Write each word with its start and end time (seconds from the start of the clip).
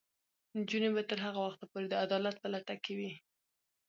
نجونې 0.57 0.89
به 0.95 1.01
تر 1.09 1.17
هغه 1.25 1.39
وخته 1.47 1.65
پورې 1.71 1.85
د 1.89 1.93
عدالت 2.03 2.35
په 2.39 2.47
لټه 2.53 2.75
کې 2.83 2.93
وي. 2.99 3.11